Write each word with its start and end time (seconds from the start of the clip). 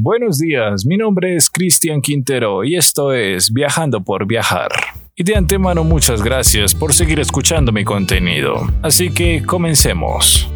Buenos 0.00 0.38
días, 0.38 0.86
mi 0.86 0.96
nombre 0.96 1.34
es 1.34 1.50
Cristian 1.50 2.00
Quintero 2.00 2.62
y 2.62 2.76
esto 2.76 3.12
es 3.12 3.52
Viajando 3.52 4.00
por 4.00 4.28
Viajar. 4.28 4.70
Y 5.16 5.24
de 5.24 5.34
antemano 5.34 5.82
muchas 5.82 6.22
gracias 6.22 6.72
por 6.72 6.92
seguir 6.92 7.18
escuchando 7.18 7.72
mi 7.72 7.82
contenido. 7.82 8.60
Así 8.80 9.10
que 9.10 9.42
comencemos. 9.44 10.48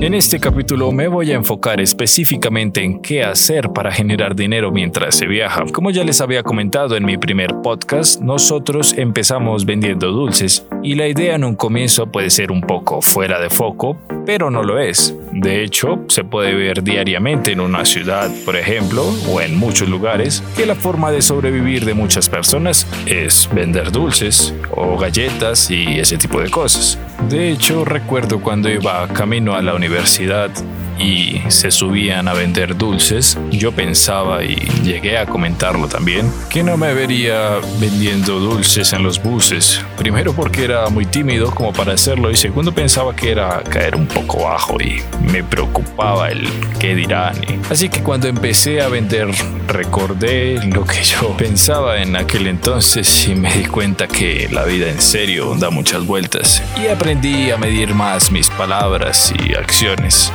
En 0.00 0.14
este 0.14 0.38
capítulo 0.38 0.92
me 0.92 1.08
voy 1.08 1.32
a 1.32 1.34
enfocar 1.34 1.80
específicamente 1.80 2.84
en 2.84 3.02
qué 3.02 3.24
hacer 3.24 3.70
para 3.70 3.90
generar 3.90 4.36
dinero 4.36 4.70
mientras 4.70 5.16
se 5.16 5.26
viaja. 5.26 5.64
Como 5.72 5.90
ya 5.90 6.04
les 6.04 6.20
había 6.20 6.44
comentado 6.44 6.96
en 6.96 7.04
mi 7.04 7.18
primer 7.18 7.50
podcast, 7.64 8.20
nosotros 8.20 8.92
empezamos 8.96 9.64
vendiendo 9.64 10.12
dulces 10.12 10.64
y 10.84 10.96
la 10.96 11.08
idea 11.08 11.34
en 11.34 11.44
un 11.44 11.56
comienzo 11.56 12.06
puede 12.06 12.28
ser 12.28 12.52
un 12.52 12.60
poco 12.60 13.00
fuera 13.00 13.40
de 13.40 13.48
foco, 13.48 13.96
pero 14.26 14.50
no 14.50 14.62
lo 14.62 14.78
es. 14.78 15.16
De 15.32 15.64
hecho, 15.64 16.04
se 16.08 16.24
puede 16.24 16.54
ver 16.54 16.84
diariamente 16.84 17.52
en 17.52 17.60
una 17.60 17.86
ciudad, 17.86 18.30
por 18.44 18.54
ejemplo, 18.54 19.02
o 19.30 19.40
en 19.40 19.56
muchos 19.56 19.88
lugares, 19.88 20.42
que 20.56 20.66
la 20.66 20.74
forma 20.74 21.10
de 21.10 21.22
sobrevivir 21.22 21.86
de 21.86 21.94
muchas 21.94 22.28
personas 22.28 22.86
es 23.06 23.48
vender 23.52 23.90
dulces 23.90 24.54
o 24.70 24.98
galletas 24.98 25.70
y 25.70 25.98
ese 25.98 26.18
tipo 26.18 26.40
de 26.40 26.50
cosas. 26.50 26.98
De 27.30 27.50
hecho, 27.50 27.86
recuerdo 27.86 28.40
cuando 28.40 28.68
iba 28.68 29.08
camino 29.08 29.54
a 29.54 29.62
la 29.62 29.74
universidad 29.74 30.50
y 30.98 31.40
se 31.48 31.70
subían 31.70 32.28
a 32.28 32.34
vender 32.34 32.76
dulces, 32.76 33.38
yo 33.50 33.72
pensaba 33.72 34.44
y 34.44 34.56
llegué 34.82 35.18
a 35.18 35.26
comentarlo 35.26 35.88
también, 35.88 36.30
que 36.50 36.62
no 36.62 36.76
me 36.76 36.94
vería 36.94 37.58
vendiendo 37.78 38.38
dulces 38.38 38.92
en 38.92 39.02
los 39.02 39.22
buses. 39.22 39.80
Primero 39.96 40.32
porque 40.32 40.64
era 40.64 40.88
muy 40.88 41.06
tímido 41.06 41.50
como 41.50 41.72
para 41.72 41.92
hacerlo 41.92 42.30
y 42.30 42.36
segundo 42.36 42.72
pensaba 42.72 43.14
que 43.14 43.30
era 43.30 43.62
caer 43.62 43.96
un 43.96 44.06
poco 44.06 44.44
bajo 44.44 44.80
y 44.80 45.02
me 45.20 45.42
preocupaba 45.42 46.28
el 46.28 46.48
qué 46.78 46.94
dirán. 46.94 47.34
Así 47.70 47.88
que 47.88 48.02
cuando 48.02 48.28
empecé 48.28 48.80
a 48.80 48.88
vender 48.88 49.28
recordé 49.66 50.60
lo 50.66 50.84
que 50.84 51.02
yo 51.02 51.36
pensaba 51.36 52.00
en 52.00 52.16
aquel 52.16 52.46
entonces 52.46 53.28
y 53.28 53.34
me 53.34 53.52
di 53.52 53.64
cuenta 53.64 54.06
que 54.06 54.48
la 54.50 54.64
vida 54.64 54.88
en 54.88 55.00
serio 55.00 55.54
da 55.58 55.70
muchas 55.70 56.06
vueltas 56.06 56.62
y 56.82 56.88
aprendí 56.88 57.50
a 57.50 57.56
medir 57.56 57.94
más 57.94 58.30
mis 58.30 58.48
palabras 58.50 59.32
y 59.44 59.54
acciones. 59.54 60.32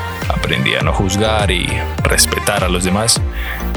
A 0.52 0.82
no 0.84 0.94
juzgar 0.94 1.52
y 1.52 1.68
respetar 2.04 2.64
a 2.64 2.70
los 2.70 2.84
demás, 2.84 3.22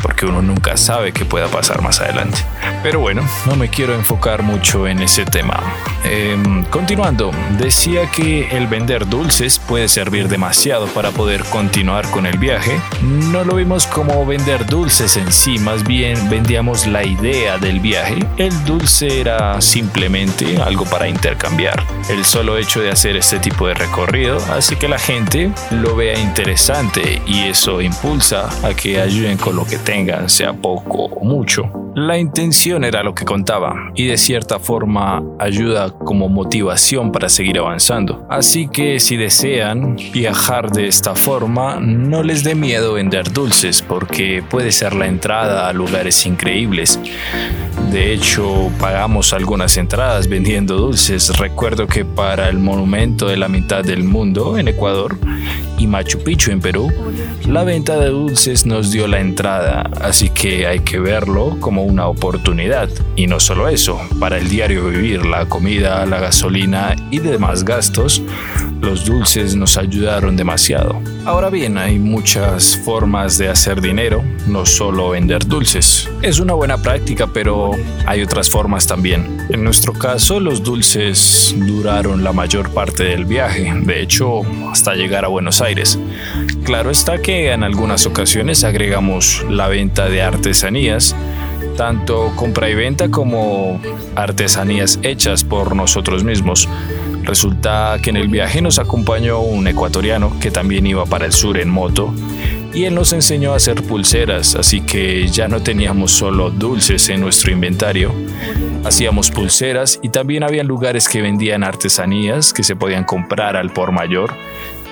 porque 0.00 0.24
uno 0.24 0.40
nunca 0.40 0.78
sabe 0.78 1.12
qué 1.12 1.26
pueda 1.26 1.48
pasar 1.48 1.82
más 1.82 2.00
adelante. 2.00 2.38
Pero 2.82 2.98
bueno, 2.98 3.22
no 3.44 3.56
me 3.56 3.68
quiero 3.68 3.94
enfocar 3.94 4.42
mucho 4.42 4.88
en 4.88 5.02
ese 5.02 5.26
tema. 5.26 5.62
Em, 6.04 6.64
continuando, 6.64 7.30
decía 7.58 8.10
que 8.10 8.56
el 8.56 8.68
vender 8.68 9.06
dulces 9.06 9.58
puede 9.58 9.86
servir 9.86 10.28
demasiado 10.28 10.86
para 10.86 11.10
poder 11.10 11.44
continuar 11.44 12.10
con 12.10 12.24
el 12.24 12.38
viaje. 12.38 12.80
No 13.02 13.44
lo 13.44 13.56
vimos 13.56 13.86
como 13.86 14.24
vender 14.24 14.64
dulces 14.64 15.18
en 15.18 15.30
sí, 15.30 15.58
más 15.58 15.84
bien 15.84 16.30
vendíamos 16.30 16.86
la 16.86 17.04
idea 17.04 17.58
del 17.58 17.80
viaje. 17.80 18.18
El 18.38 18.64
dulce 18.64 19.20
era 19.20 19.60
simplemente 19.60 20.60
algo 20.62 20.86
para 20.86 21.06
intercambiar. 21.06 21.84
El 22.08 22.24
solo 22.24 22.56
hecho 22.56 22.80
de 22.80 22.90
hacer 22.90 23.16
este 23.16 23.38
tipo 23.38 23.66
de 23.66 23.74
recorrido 23.74 24.38
hace 24.50 24.76
que 24.76 24.88
la 24.88 24.98
gente 24.98 25.52
lo 25.70 25.94
vea 25.94 26.18
interesante 26.18 26.61
y 27.26 27.48
eso 27.48 27.82
impulsa 27.82 28.48
a 28.64 28.72
que 28.72 29.00
ayuden 29.00 29.36
con 29.36 29.56
lo 29.56 29.64
que 29.64 29.78
tengan, 29.78 30.28
sea 30.28 30.52
poco 30.52 31.06
o 31.06 31.24
mucho. 31.24 31.82
La 31.96 32.18
intención 32.18 32.84
era 32.84 33.02
lo 33.02 33.14
que 33.14 33.24
contaba 33.24 33.90
y 33.96 34.06
de 34.06 34.16
cierta 34.16 34.60
forma 34.60 35.22
ayuda 35.40 35.90
como 35.90 36.28
motivación 36.28 37.10
para 37.10 37.28
seguir 37.28 37.58
avanzando. 37.58 38.24
Así 38.30 38.68
que 38.68 39.00
si 39.00 39.16
desean 39.16 39.96
viajar 40.12 40.70
de 40.70 40.86
esta 40.86 41.16
forma, 41.16 41.80
no 41.80 42.22
les 42.22 42.44
dé 42.44 42.54
miedo 42.54 42.94
vender 42.94 43.32
dulces 43.32 43.82
porque 43.82 44.42
puede 44.48 44.70
ser 44.70 44.94
la 44.94 45.06
entrada 45.06 45.68
a 45.68 45.72
lugares 45.72 46.24
increíbles. 46.26 46.98
De 47.90 48.14
hecho, 48.14 48.70
pagamos 48.80 49.34
algunas 49.34 49.76
entradas 49.76 50.28
vendiendo 50.28 50.76
dulces. 50.76 51.36
Recuerdo 51.36 51.86
que 51.86 52.06
para 52.06 52.48
el 52.48 52.58
monumento 52.58 53.26
de 53.28 53.36
la 53.36 53.48
mitad 53.48 53.84
del 53.84 54.04
mundo 54.04 54.56
en 54.56 54.68
Ecuador 54.68 55.18
y 55.82 55.86
Machu 55.88 56.18
Picchu 56.20 56.52
en 56.52 56.60
Perú, 56.60 56.92
la 57.48 57.64
venta 57.64 57.98
de 57.98 58.10
dulces 58.10 58.64
nos 58.66 58.92
dio 58.92 59.08
la 59.08 59.18
entrada, 59.18 59.90
así 60.00 60.28
que 60.28 60.66
hay 60.68 60.78
que 60.80 61.00
verlo 61.00 61.56
como 61.58 61.82
una 61.82 62.06
oportunidad. 62.06 62.88
Y 63.16 63.26
no 63.26 63.40
solo 63.40 63.68
eso, 63.68 64.00
para 64.20 64.38
el 64.38 64.48
diario 64.48 64.86
vivir, 64.86 65.26
la 65.26 65.46
comida, 65.46 66.06
la 66.06 66.20
gasolina 66.20 66.94
y 67.10 67.18
demás 67.18 67.64
gastos, 67.64 68.22
los 68.80 69.04
dulces 69.04 69.56
nos 69.56 69.76
ayudaron 69.76 70.36
demasiado. 70.36 71.00
Ahora 71.24 71.50
bien, 71.50 71.78
hay 71.78 72.00
muchas 72.00 72.76
formas 72.76 73.38
de 73.38 73.48
hacer 73.48 73.80
dinero, 73.80 74.24
no 74.48 74.66
solo 74.66 75.10
vender 75.10 75.46
dulces. 75.46 76.10
Es 76.20 76.40
una 76.40 76.54
buena 76.54 76.78
práctica, 76.78 77.28
pero 77.28 77.70
hay 78.06 78.22
otras 78.22 78.50
formas 78.50 78.88
también. 78.88 79.46
En 79.48 79.62
nuestro 79.62 79.92
caso, 79.92 80.40
los 80.40 80.64
dulces 80.64 81.54
duraron 81.56 82.24
la 82.24 82.32
mayor 82.32 82.70
parte 82.70 83.04
del 83.04 83.24
viaje, 83.24 83.72
de 83.72 84.02
hecho, 84.02 84.42
hasta 84.72 84.94
llegar 84.94 85.24
a 85.24 85.28
Buenos 85.28 85.60
Aires. 85.60 85.96
Claro 86.64 86.90
está 86.90 87.18
que 87.18 87.52
en 87.52 87.62
algunas 87.62 88.04
ocasiones 88.04 88.64
agregamos 88.64 89.44
la 89.48 89.68
venta 89.68 90.08
de 90.08 90.22
artesanías, 90.22 91.14
tanto 91.76 92.32
compra 92.34 92.68
y 92.68 92.74
venta 92.74 93.10
como 93.10 93.80
artesanías 94.16 94.98
hechas 95.04 95.44
por 95.44 95.76
nosotros 95.76 96.24
mismos. 96.24 96.68
Resulta 97.22 97.96
que 98.02 98.10
en 98.10 98.16
el 98.16 98.28
viaje 98.28 98.60
nos 98.60 98.78
acompañó 98.78 99.40
un 99.40 99.66
ecuatoriano 99.66 100.38
que 100.40 100.50
también 100.50 100.86
iba 100.86 101.06
para 101.06 101.26
el 101.26 101.32
sur 101.32 101.58
en 101.58 101.68
moto 101.70 102.12
y 102.74 102.84
él 102.84 102.94
nos 102.94 103.12
enseñó 103.12 103.52
a 103.52 103.56
hacer 103.56 103.82
pulseras, 103.82 104.56
así 104.56 104.80
que 104.80 105.28
ya 105.28 105.46
no 105.46 105.62
teníamos 105.62 106.10
solo 106.10 106.50
dulces 106.50 107.08
en 107.10 107.20
nuestro 107.20 107.52
inventario, 107.52 108.14
hacíamos 108.84 109.30
pulseras 109.30 110.00
y 110.02 110.08
también 110.08 110.42
había 110.42 110.64
lugares 110.64 111.08
que 111.08 111.20
vendían 111.20 111.64
artesanías 111.64 112.52
que 112.52 112.62
se 112.62 112.74
podían 112.74 113.04
comprar 113.04 113.56
al 113.56 113.72
por 113.72 113.92
mayor 113.92 114.34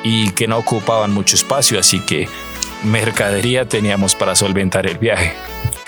y 0.05 0.31
que 0.31 0.47
no 0.47 0.59
ocupaban 0.59 1.13
mucho 1.13 1.37
espacio, 1.37 1.79
así 1.79 2.01
que 2.01 2.29
mercadería 2.85 3.67
teníamos 3.67 4.15
para 4.15 4.35
solventar 4.35 4.87
el 4.87 4.99
viaje. 4.99 5.33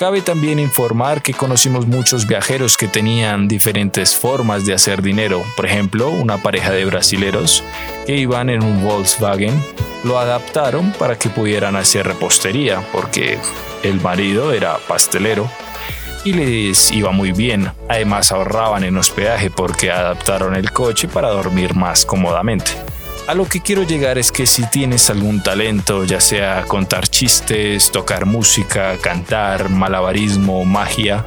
Cabe 0.02 0.20
también 0.20 0.58
informar 0.58 1.22
que 1.22 1.32
conocimos 1.32 1.86
muchos 1.86 2.26
viajeros 2.26 2.76
que 2.76 2.88
tenían 2.88 3.46
diferentes 3.46 4.16
formas 4.16 4.66
de 4.66 4.74
hacer 4.74 5.00
dinero. 5.00 5.44
Por 5.54 5.64
ejemplo, 5.64 6.10
una 6.10 6.38
pareja 6.38 6.72
de 6.72 6.84
brasileros 6.84 7.62
que 8.04 8.16
iban 8.16 8.50
en 8.50 8.64
un 8.64 8.82
Volkswagen 8.82 9.54
lo 10.02 10.18
adaptaron 10.18 10.90
para 10.98 11.16
que 11.16 11.28
pudieran 11.28 11.76
hacer 11.76 12.04
repostería 12.04 12.84
porque 12.90 13.38
el 13.84 14.00
marido 14.00 14.52
era 14.52 14.76
pastelero 14.88 15.48
y 16.24 16.32
les 16.32 16.90
iba 16.90 17.12
muy 17.12 17.30
bien. 17.30 17.70
Además 17.88 18.32
ahorraban 18.32 18.82
en 18.82 18.96
hospedaje 18.96 19.52
porque 19.52 19.92
adaptaron 19.92 20.56
el 20.56 20.72
coche 20.72 21.06
para 21.06 21.28
dormir 21.28 21.76
más 21.76 22.04
cómodamente. 22.04 22.72
A 23.28 23.34
lo 23.34 23.49
que 23.49 23.60
quiero 23.60 23.84
llegar 23.84 24.19
es 24.19 24.33
que 24.33 24.47
si 24.47 24.69
tienes 24.69 25.09
algún 25.09 25.44
talento, 25.44 26.05
ya 26.05 26.21
sea 26.21 26.65
contar 26.65 27.06
chistes, 27.06 27.93
tocar 27.93 28.27
música, 28.27 28.99
cantar, 28.99 29.69
malabarismo, 29.69 30.65
magia, 30.65 31.25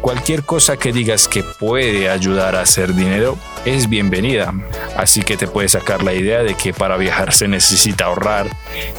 cualquier 0.00 0.42
cosa 0.42 0.76
que 0.76 0.92
digas 0.92 1.28
que 1.28 1.44
puede 1.44 2.10
ayudar 2.10 2.56
a 2.56 2.62
hacer 2.62 2.92
dinero 2.92 3.38
es 3.64 3.88
bienvenida. 3.88 4.52
Así 4.96 5.22
que 5.22 5.36
te 5.36 5.46
puedes 5.46 5.72
sacar 5.72 6.02
la 6.02 6.12
idea 6.12 6.42
de 6.42 6.54
que 6.54 6.74
para 6.74 6.96
viajar 6.96 7.32
se 7.32 7.46
necesita 7.46 8.06
ahorrar 8.06 8.48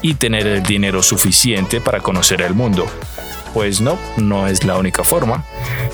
y 0.02 0.14
tener 0.14 0.48
el 0.48 0.64
dinero 0.64 1.04
suficiente 1.04 1.82
para 1.82 2.00
conocer 2.00 2.42
el 2.42 2.54
mundo. 2.54 2.88
Pues 3.54 3.82
no, 3.82 4.00
no 4.16 4.48
es 4.48 4.64
la 4.64 4.78
única 4.78 5.04
forma. 5.04 5.44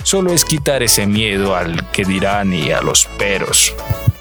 Solo 0.03 0.31
es 0.31 0.45
quitar 0.45 0.84
ese 0.84 1.07
miedo 1.07 1.55
al 1.55 1.89
que 1.89 2.05
dirán 2.05 2.53
y 2.53 2.72
a 2.72 2.81
los 2.81 3.05
peros. 3.17 3.73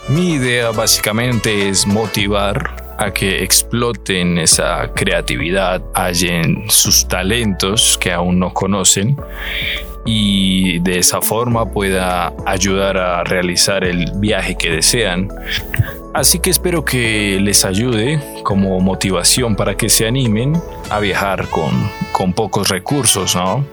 Mi 0.08 0.34
idea 0.34 0.70
básicamente 0.70 1.68
es 1.70 1.86
motivar 1.86 2.94
a 2.98 3.10
que 3.10 3.42
exploten 3.42 4.36
esa 4.38 4.92
creatividad, 4.94 5.82
hallen 5.94 6.64
sus 6.68 7.08
talentos 7.08 7.98
que 7.98 8.12
aún 8.12 8.38
no 8.38 8.52
conocen 8.52 9.16
y 10.04 10.78
de 10.80 10.98
esa 10.98 11.22
forma 11.22 11.72
pueda 11.72 12.34
ayudar 12.44 12.98
a 12.98 13.24
realizar 13.24 13.82
el 13.82 14.12
viaje 14.16 14.56
que 14.56 14.70
desean. 14.70 15.28
Así 16.12 16.38
que 16.38 16.50
espero 16.50 16.84
que 16.84 17.40
les 17.40 17.64
ayude 17.64 18.20
como 18.44 18.78
motivación 18.80 19.56
para 19.56 19.74
que 19.74 19.88
se 19.88 20.06
animen 20.06 20.52
a 20.90 21.00
viajar 21.00 21.48
con, 21.48 21.90
con 22.12 22.34
pocos 22.34 22.68
recursos, 22.68 23.34
¿no? 23.34 23.64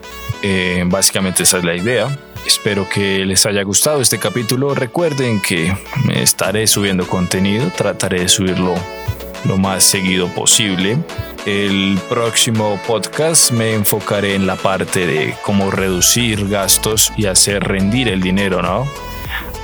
Eh, 0.42 0.82
básicamente 0.86 1.44
esa 1.44 1.58
es 1.58 1.64
la 1.64 1.74
idea. 1.76 2.18
Espero 2.46 2.88
que 2.88 3.24
les 3.24 3.46
haya 3.46 3.62
gustado 3.62 4.00
este 4.00 4.18
capítulo. 4.18 4.74
Recuerden 4.74 5.40
que 5.40 5.76
estaré 6.14 6.66
subiendo 6.66 7.06
contenido, 7.06 7.70
trataré 7.76 8.20
de 8.20 8.28
subirlo 8.28 8.74
lo 9.44 9.56
más 9.56 9.84
seguido 9.84 10.28
posible. 10.28 10.98
El 11.46 11.98
próximo 12.08 12.80
podcast 12.86 13.50
me 13.52 13.74
enfocaré 13.74 14.34
en 14.34 14.46
la 14.46 14.56
parte 14.56 15.06
de 15.06 15.34
cómo 15.42 15.70
reducir 15.70 16.48
gastos 16.48 17.12
y 17.16 17.26
hacer 17.26 17.64
rendir 17.64 18.08
el 18.08 18.20
dinero, 18.20 18.62
¿no? 18.62 18.86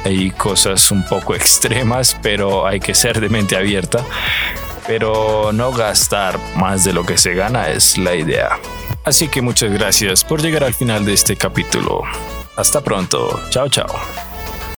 Hay 0.04 0.30
cosas 0.30 0.90
un 0.90 1.04
poco 1.04 1.34
extremas, 1.36 2.16
pero 2.22 2.66
hay 2.66 2.80
que 2.80 2.94
ser 2.94 3.20
de 3.20 3.28
mente 3.28 3.56
abierta. 3.56 4.04
pero 4.86 5.50
no 5.52 5.70
gastar 5.70 6.38
más 6.56 6.82
de 6.82 6.94
lo 6.94 7.04
que 7.04 7.18
se 7.18 7.34
gana 7.34 7.68
es 7.68 7.98
la 7.98 8.14
idea. 8.14 8.58
Así 9.08 9.26
que 9.28 9.40
muchas 9.40 9.72
gracias 9.72 10.22
por 10.22 10.42
llegar 10.42 10.64
al 10.64 10.74
final 10.74 11.06
de 11.06 11.14
este 11.14 11.34
capítulo. 11.34 12.02
Hasta 12.56 12.82
pronto. 12.82 13.40
Chao, 13.48 13.66
chao. 13.70 13.88